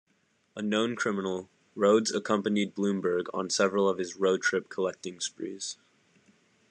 A 0.55 0.63
known 0.63 0.95
criminal, 0.95 1.47
Rhodes 1.75 2.11
accompanied 2.11 2.73
Blumberg 2.73 3.27
on 3.35 3.51
several 3.51 3.87
of 3.87 3.99
his 3.99 4.15
"road 4.15 4.41
trip" 4.41 4.67
collecting 4.67 5.19
sprees. 5.19 5.77